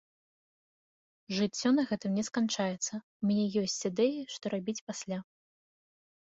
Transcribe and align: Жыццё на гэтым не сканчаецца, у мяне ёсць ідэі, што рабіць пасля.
Жыццё 1.39 1.69
на 1.77 1.83
гэтым 1.91 2.11
не 2.21 2.25
сканчаецца, 2.31 2.93
у 3.21 3.31
мяне 3.31 3.45
ёсць 3.63 3.79
ідэі, 3.93 4.19
што 4.39 4.45
рабіць 4.57 4.79
пасля. 4.91 5.17